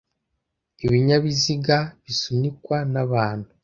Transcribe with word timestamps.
ibinyabiziga 0.85 1.77
bisunikwa 2.03 2.77
n 2.93 2.95
abantu 3.03 3.49